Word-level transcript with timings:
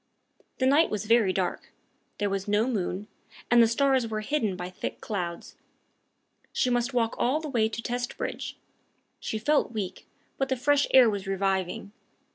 The 0.57 0.65
night 0.65 0.89
was 0.89 1.05
very 1.05 1.31
dark. 1.31 1.69
There 2.17 2.31
was 2.31 2.47
no 2.47 2.67
moon, 2.67 3.07
and 3.51 3.61
the 3.61 3.67
stars 3.67 4.07
were 4.07 4.21
hidden 4.21 4.55
by 4.55 4.71
thick 4.71 4.99
clouds. 4.99 5.57
She 6.51 6.71
must 6.71 6.91
walk 6.95 7.13
all 7.19 7.39
the 7.39 7.47
way 7.49 7.69
to 7.69 7.83
Testbridge. 7.83 8.55
She 9.19 9.37
felt 9.37 9.73
weak, 9.73 10.07
but 10.39 10.49
the 10.49 10.57
fresh 10.57 10.87
air 10.91 11.07
was 11.07 11.27
reviving. 11.27 11.91